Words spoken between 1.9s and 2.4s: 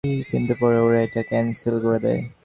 দেয়!